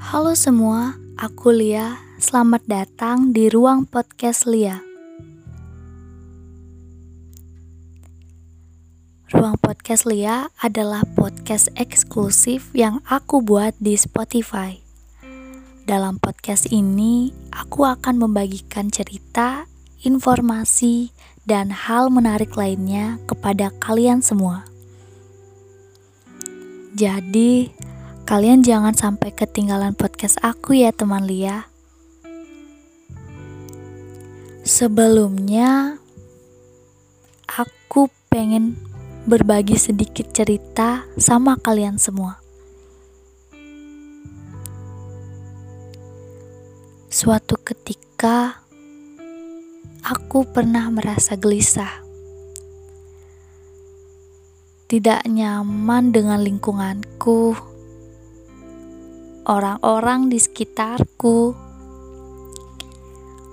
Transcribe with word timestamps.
Halo 0.00 0.32
semua, 0.32 0.96
aku 1.20 1.52
Lia. 1.52 1.98
Selamat 2.16 2.64
datang 2.64 3.34
di 3.36 3.52
ruang 3.52 3.84
podcast 3.84 4.48
Lia. 4.48 4.80
Ruang 9.34 9.60
podcast 9.60 10.08
Lia 10.08 10.48
adalah 10.62 11.04
podcast 11.12 11.68
eksklusif 11.76 12.72
yang 12.72 13.04
aku 13.04 13.44
buat 13.44 13.76
di 13.76 13.98
Spotify. 13.98 14.80
Dalam 15.84 16.18
podcast 16.18 16.72
ini, 16.72 17.30
aku 17.52 17.86
akan 17.86 18.18
membagikan 18.18 18.88
cerita, 18.88 19.70
informasi, 20.02 21.14
dan 21.46 21.70
hal 21.70 22.10
menarik 22.10 22.58
lainnya 22.58 23.22
kepada 23.30 23.70
kalian 23.78 24.18
semua. 24.18 24.66
Jadi, 26.96 27.75
kalian 28.26 28.66
jangan 28.66 28.90
sampai 28.90 29.30
ketinggalan 29.30 29.94
podcast 29.94 30.34
aku 30.42 30.74
ya, 30.74 30.90
teman 30.90 31.30
Lia. 31.30 31.70
Sebelumnya, 34.66 36.02
aku 37.46 38.10
pengen 38.26 38.74
berbagi 39.30 39.78
sedikit 39.78 40.34
cerita 40.34 41.06
sama 41.14 41.54
kalian 41.54 42.02
semua. 42.02 42.42
Suatu 47.06 47.54
ketika, 47.62 48.58
aku 50.02 50.42
pernah 50.50 50.90
merasa 50.90 51.38
gelisah. 51.38 52.02
Tidak 54.90 55.30
nyaman 55.30 56.10
dengan 56.10 56.42
lingkunganku, 56.42 57.75
orang-orang 59.46 60.26
di 60.26 60.42
sekitarku, 60.42 61.54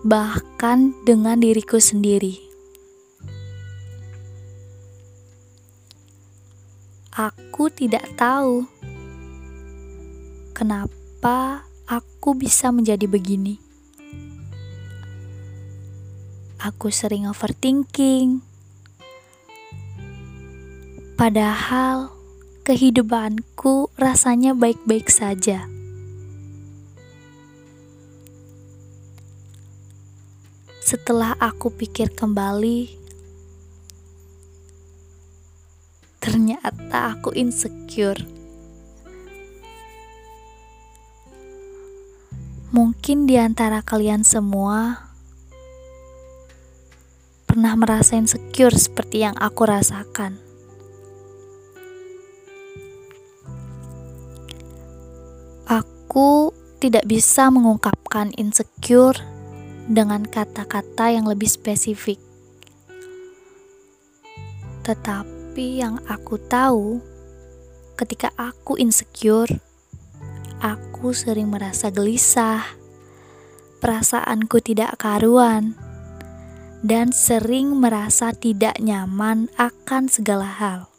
bahkan 0.00 0.96
dengan 1.04 1.36
diriku 1.36 1.76
sendiri. 1.76 2.40
Aku 7.14 7.70
tidak 7.70 8.08
tahu 8.16 8.66
kenapa 10.56 11.62
aku 11.86 12.32
bisa 12.34 12.72
menjadi 12.72 13.04
begini. 13.04 13.60
Aku 16.64 16.88
sering 16.88 17.28
overthinking. 17.28 18.40
Padahal 21.14 22.10
kehidupanku 22.64 23.92
rasanya 24.00 24.56
baik-baik 24.56 25.12
saja. 25.12 25.68
Setelah 30.80 31.36
aku 31.36 31.68
pikir 31.68 32.16
kembali, 32.16 32.88
ternyata 36.24 37.12
aku 37.12 37.36
insecure. 37.36 38.24
Mungkin 42.72 43.28
di 43.28 43.36
antara 43.36 43.84
kalian 43.84 44.24
semua 44.24 45.12
pernah 47.44 47.76
merasa 47.76 48.16
insecure 48.16 48.72
seperti 48.72 49.20
yang 49.20 49.36
aku 49.36 49.68
rasakan. 49.68 50.43
Aku 56.14 56.54
tidak 56.78 57.10
bisa 57.10 57.50
mengungkapkan 57.50 58.30
insecure 58.38 59.18
dengan 59.90 60.22
kata-kata 60.22 61.10
yang 61.10 61.26
lebih 61.26 61.50
spesifik. 61.50 62.22
Tetapi 64.86 65.82
yang 65.82 65.98
aku 66.06 66.38
tahu, 66.38 67.02
ketika 67.98 68.30
aku 68.38 68.78
insecure, 68.78 69.58
aku 70.62 71.10
sering 71.10 71.50
merasa 71.50 71.90
gelisah, 71.90 72.62
perasaanku 73.82 74.62
tidak 74.62 74.94
karuan 75.02 75.74
dan 76.86 77.10
sering 77.10 77.74
merasa 77.74 78.30
tidak 78.30 78.78
nyaman 78.78 79.50
akan 79.58 80.06
segala 80.06 80.46
hal. 80.46 80.93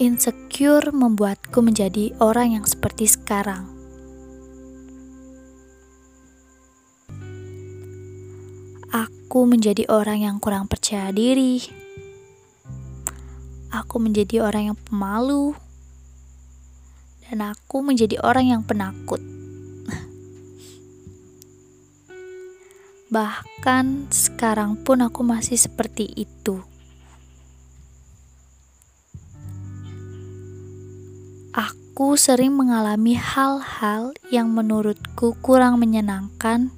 Insecure 0.00 0.96
membuatku 0.96 1.60
menjadi 1.60 2.16
orang 2.24 2.56
yang 2.56 2.64
seperti 2.64 3.04
sekarang. 3.04 3.68
Aku 8.88 9.44
menjadi 9.44 9.84
orang 9.92 10.24
yang 10.24 10.40
kurang 10.40 10.72
percaya 10.72 11.12
diri. 11.12 11.60
Aku 13.68 14.00
menjadi 14.00 14.40
orang 14.40 14.72
yang 14.72 14.78
pemalu, 14.88 15.52
dan 17.28 17.52
aku 17.52 17.84
menjadi 17.84 18.24
orang 18.24 18.56
yang 18.56 18.62
penakut. 18.64 19.20
Bahkan 23.12 24.08
sekarang 24.08 24.80
pun 24.80 25.04
aku 25.04 25.20
masih 25.20 25.60
seperti 25.60 26.08
itu. 26.16 26.69
Aku 32.00 32.16
sering 32.16 32.56
mengalami 32.56 33.12
hal-hal 33.12 34.16
yang 34.32 34.56
menurutku 34.56 35.36
kurang 35.44 35.76
menyenangkan 35.76 36.72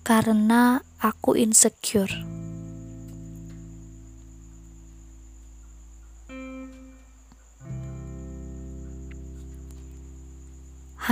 karena 0.00 0.80
aku 0.96 1.36
insecure. 1.36 2.08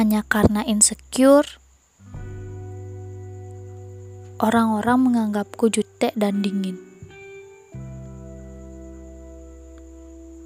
Hanya 0.01 0.25
karena 0.25 0.65
insecure, 0.65 1.61
orang-orang 4.41 4.97
menganggapku 4.97 5.69
jutek 5.69 6.17
dan 6.17 6.41
dingin. 6.41 6.81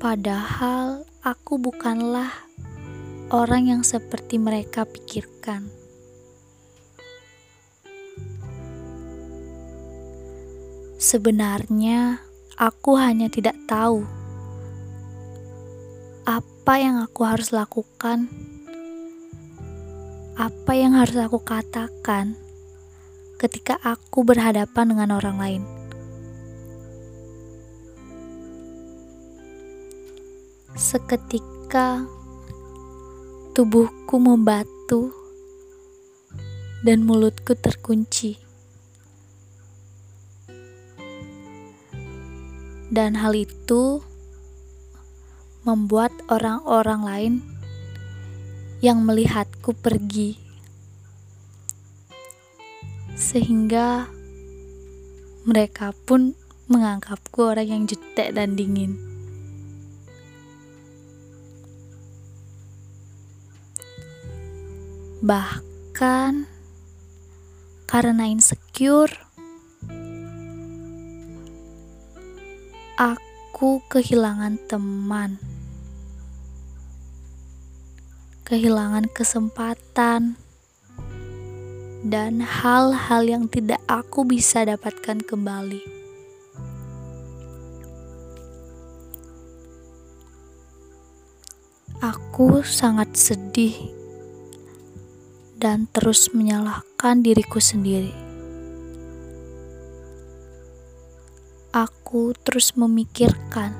Padahal 0.03 1.13
aku 1.25 1.57
bukanlah 1.57 2.29
orang 3.33 3.73
yang 3.73 3.81
seperti 3.81 4.37
mereka 4.37 4.85
pikirkan. 4.85 5.73
Sebenarnya, 11.01 12.21
aku 12.61 13.01
hanya 13.01 13.33
tidak 13.33 13.57
tahu 13.65 14.05
apa 16.29 16.75
yang 16.77 17.01
aku 17.01 17.25
harus 17.25 17.56
lakukan, 17.56 18.29
apa 20.37 20.73
yang 20.77 20.93
harus 20.93 21.17
aku 21.17 21.41
katakan 21.41 22.37
ketika 23.41 23.81
aku 23.81 24.29
berhadapan 24.29 24.93
dengan 24.93 25.17
orang 25.17 25.37
lain. 25.41 25.83
Seketika 30.75 32.03
tubuhku 33.55 34.19
membatu 34.19 35.15
dan 36.82 37.06
mulutku 37.06 37.55
terkunci. 37.55 38.43
Dan 42.91 43.15
hal 43.23 43.38
itu 43.38 44.03
membuat 45.62 46.11
orang-orang 46.26 47.03
lain 47.06 47.35
yang 48.82 49.06
melihatku 49.06 49.79
pergi 49.79 50.43
sehingga 53.15 54.11
mereka 55.47 55.94
pun 56.03 56.35
menganggapku 56.67 57.47
orang 57.47 57.70
yang 57.70 57.82
jutek 57.87 58.35
dan 58.35 58.59
dingin. 58.59 59.13
Bahkan 65.25 66.44
karena 67.88 68.29
insecure, 68.29 69.09
aku 73.00 73.81
kehilangan 73.88 74.61
teman, 74.69 75.41
kehilangan 78.44 79.09
kesempatan 79.17 80.37
dan 82.05 82.44
hal-hal 82.44 83.25
yang 83.25 83.49
tidak 83.49 83.81
aku 83.88 84.29
bisa 84.29 84.69
dapatkan 84.69 85.25
kembali. 85.25 85.81
Aku 92.05 92.61
sangat 92.61 93.17
sedih 93.17 94.04
dan 95.64 95.88
terus 95.88 96.28
menyalahkan 96.37 97.25
diriku 97.25 97.56
sendiri. 97.56 98.12
Aku 101.72 102.37
terus 102.44 102.76
memikirkan, 102.76 103.72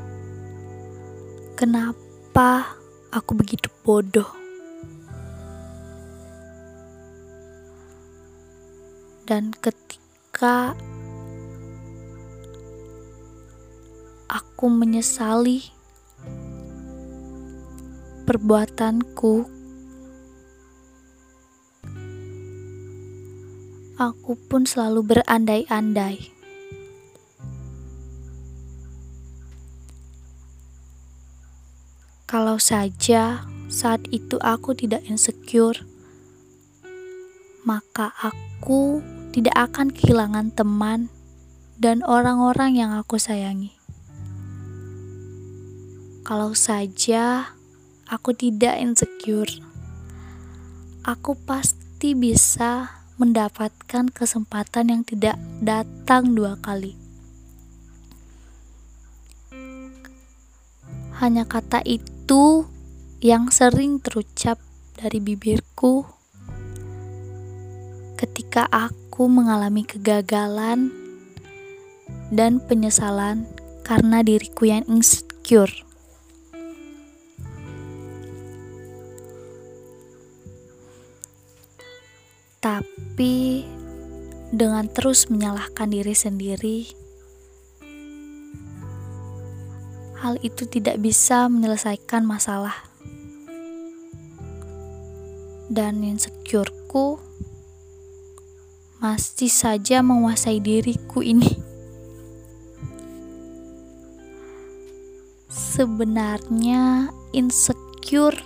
kenapa 1.61 2.81
aku 3.13 3.37
begitu 3.37 3.69
bodoh. 3.85 4.33
Dan 9.29 9.53
ketika 9.53 10.73
aku 14.33 14.73
menyesali 14.73 15.69
perbuatanku, 18.25 19.54
aku 24.13 24.37
pun 24.37 24.69
selalu 24.69 25.17
berandai-andai. 25.17 26.35
Kalau 32.29 32.59
saja 32.59 33.47
saat 33.71 34.05
itu 34.11 34.37
aku 34.43 34.75
tidak 34.75 35.07
insecure, 35.07 35.87
maka 37.63 38.11
aku 38.21 39.01
tidak 39.31 39.55
akan 39.71 39.95
kehilangan 39.95 40.51
teman 40.53 41.09
dan 41.79 42.03
orang-orang 42.03 42.75
yang 42.75 42.91
aku 42.93 43.17
sayangi. 43.17 43.73
Kalau 46.27 46.57
saja 46.59 47.55
aku 48.09 48.35
tidak 48.35 48.83
insecure, 48.83 49.51
aku 51.07 51.37
pasti 51.45 52.17
bisa 52.17 53.04
mendapatkan 53.17 54.11
kesempatan 54.11 54.91
yang 54.91 55.03
tidak 55.07 55.39
datang 55.63 56.35
dua 56.35 56.59
kali. 56.59 56.99
Hanya 61.23 61.47
kata 61.47 61.79
itu 61.87 62.67
yang 63.23 63.49
sering 63.55 64.03
terucap 64.03 64.59
dari 64.99 65.23
bibirku 65.23 66.05
ketika 68.19 68.67
aku 68.71 69.31
mengalami 69.31 69.87
kegagalan 69.87 70.91
dan 72.35 72.59
penyesalan 72.59 73.47
karena 73.87 74.27
diriku 74.27 74.67
yang 74.67 74.83
insecure. 74.91 75.71
Tapi 82.65 82.94
dengan 84.55 84.91
terus 84.91 85.31
menyalahkan 85.31 85.91
diri 85.91 86.15
sendiri, 86.15 86.79
hal 90.19 90.41
itu 90.43 90.67
tidak 90.67 90.99
bisa 90.99 91.47
menyelesaikan 91.47 92.27
masalah. 92.27 92.75
Dan 95.71 96.01
insecureku 96.01 97.19
masih 99.05 99.53
saja 99.53 100.01
menguasai 100.01 100.65
diriku 100.65 101.21
ini. 101.21 101.51
Sebenarnya 105.51 107.11
insecure 107.35 108.39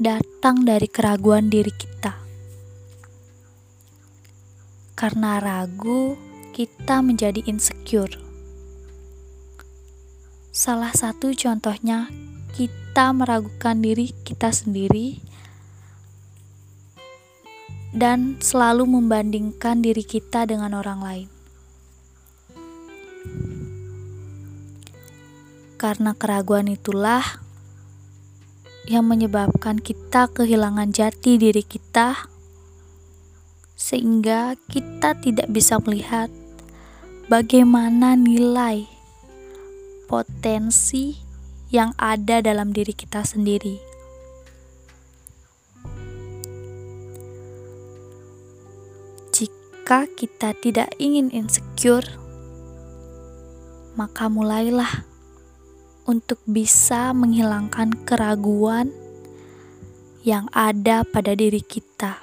datang 0.00 0.64
dari 0.64 0.88
keraguan 0.88 1.48
diri 1.48 1.72
kita 1.72 1.89
karena 5.00 5.40
ragu, 5.40 6.20
kita 6.52 7.00
menjadi 7.00 7.40
insecure. 7.48 8.20
Salah 10.52 10.92
satu 10.92 11.32
contohnya, 11.32 12.12
kita 12.52 13.08
meragukan 13.16 13.80
diri 13.80 14.12
kita 14.28 14.52
sendiri 14.52 15.24
dan 17.96 18.36
selalu 18.44 18.84
membandingkan 19.00 19.80
diri 19.80 20.04
kita 20.04 20.44
dengan 20.44 20.76
orang 20.76 21.00
lain. 21.00 21.28
Karena 25.80 26.12
keraguan 26.12 26.68
itulah 26.68 27.24
yang 28.84 29.08
menyebabkan 29.08 29.80
kita 29.80 30.28
kehilangan 30.28 30.92
jati 30.92 31.40
diri 31.40 31.64
kita 31.64 32.28
sehingga 33.80 34.60
kita 34.68 35.16
tidak 35.24 35.48
bisa 35.48 35.80
melihat 35.80 36.28
bagaimana 37.32 38.12
nilai 38.12 38.84
potensi 40.04 41.16
yang 41.72 41.96
ada 41.96 42.44
dalam 42.44 42.76
diri 42.76 42.92
kita 42.92 43.24
sendiri. 43.24 43.80
Jika 49.32 50.04
kita 50.12 50.52
tidak 50.60 50.92
ingin 51.00 51.32
insecure, 51.32 52.04
maka 53.96 54.28
mulailah 54.28 55.08
untuk 56.04 56.36
bisa 56.44 57.16
menghilangkan 57.16 57.96
keraguan 58.04 58.92
yang 60.20 60.52
ada 60.52 61.00
pada 61.08 61.32
diri 61.32 61.64
kita 61.64 62.20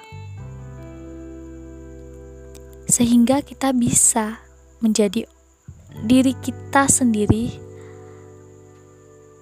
sehingga 2.98 3.46
kita 3.46 3.70
bisa 3.70 4.42
menjadi 4.82 5.22
diri 6.02 6.34
kita 6.34 6.90
sendiri 6.90 7.54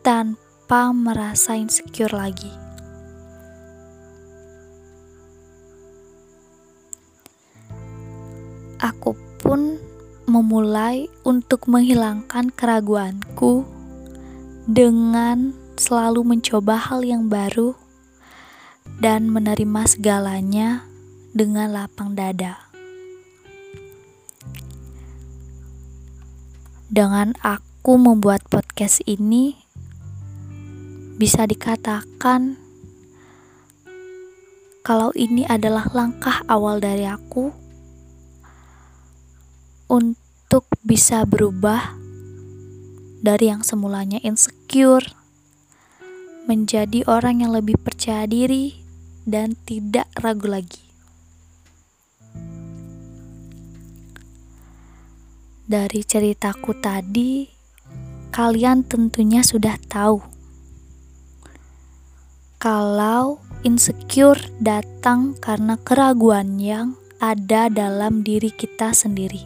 tanpa 0.04 0.92
merasa 0.92 1.56
insecure 1.56 2.12
lagi. 2.12 2.52
Aku 8.76 9.16
pun 9.40 9.80
memulai 10.28 11.08
untuk 11.24 11.64
menghilangkan 11.64 12.52
keraguanku 12.52 13.64
dengan 14.68 15.56
selalu 15.80 16.36
mencoba 16.36 16.76
hal 16.76 17.00
yang 17.08 17.32
baru 17.32 17.72
dan 19.00 19.32
menerima 19.32 19.88
segalanya 19.88 20.84
dengan 21.32 21.72
lapang 21.72 22.12
dada. 22.12 22.65
Dengan 26.86 27.34
aku 27.42 27.98
membuat 27.98 28.46
podcast 28.46 29.02
ini 29.10 29.58
bisa 31.18 31.42
dikatakan 31.48 32.54
kalau 34.86 35.10
ini 35.18 35.42
adalah 35.50 35.90
langkah 35.90 36.46
awal 36.46 36.78
dari 36.78 37.10
aku 37.10 37.50
untuk 39.90 40.70
bisa 40.86 41.26
berubah 41.26 41.98
dari 43.18 43.50
yang 43.50 43.66
semulanya 43.66 44.22
insecure 44.22 45.10
menjadi 46.46 47.02
orang 47.10 47.42
yang 47.42 47.50
lebih 47.50 47.74
percaya 47.82 48.30
diri 48.30 48.78
dan 49.26 49.58
tidak 49.66 50.06
ragu 50.22 50.46
lagi. 50.46 50.85
Dari 55.66 56.06
ceritaku 56.06 56.78
tadi, 56.78 57.42
kalian 58.30 58.86
tentunya 58.86 59.42
sudah 59.42 59.74
tahu 59.90 60.22
kalau 62.62 63.42
insecure 63.66 64.38
datang 64.62 65.34
karena 65.42 65.74
keraguan 65.82 66.62
yang 66.62 66.94
ada 67.18 67.66
dalam 67.66 68.22
diri 68.22 68.54
kita 68.54 68.94
sendiri. 68.94 69.42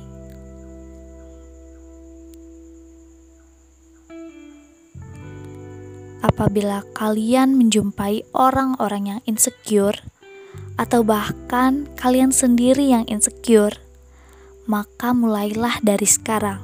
Apabila 6.21 6.85
kalian 6.93 7.57
menjumpai 7.57 8.29
orang-orang 8.37 9.17
yang 9.17 9.21
insecure, 9.25 9.97
atau 10.77 11.01
bahkan 11.01 11.89
kalian 11.97 12.29
sendiri 12.29 12.93
yang 12.93 13.09
insecure, 13.09 13.73
maka 14.71 15.11
mulailah 15.11 15.83
dari 15.83 16.07
sekarang 16.07 16.63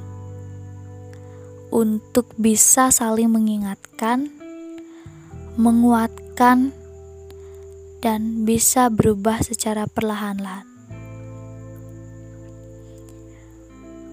untuk 1.74 2.30
bisa 2.38 2.94
saling 2.94 3.34
mengingatkan, 3.34 4.30
menguatkan, 5.58 6.70
dan 7.98 8.46
bisa 8.46 8.86
berubah 8.86 9.42
secara 9.42 9.90
perlahan-lahan. 9.90 10.62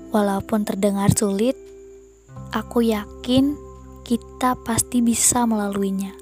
Walaupun 0.09 0.65
terdengar 0.65 1.13
sulit, 1.13 1.53
aku 2.49 2.89
yakin 2.89 3.53
kita 4.01 4.57
pasti 4.65 5.05
bisa 5.05 5.45
melaluinya. 5.45 6.17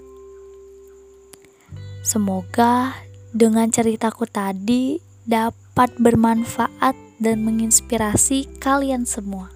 Semoga 2.04 2.92
dengan 3.32 3.72
ceritaku 3.72 4.28
tadi 4.28 5.00
dapat 5.24 5.96
bermanfaat 5.96 7.11
dan 7.22 7.46
menginspirasi 7.46 8.50
kalian 8.58 9.06
semua. 9.06 9.54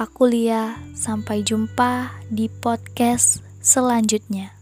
Aku 0.00 0.28
Lia, 0.28 0.80
sampai 0.96 1.44
jumpa 1.44 2.16
di 2.32 2.48
podcast 2.48 3.44
selanjutnya. 3.60 4.55